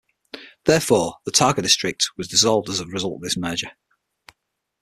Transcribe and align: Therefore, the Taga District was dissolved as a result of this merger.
Therefore, 0.65 1.17
the 1.25 1.31
Taga 1.31 1.61
District 1.61 2.09
was 2.17 2.27
dissolved 2.27 2.69
as 2.69 2.79
a 2.79 2.87
result 2.87 3.17
of 3.17 3.21
this 3.21 3.37
merger. 3.37 3.69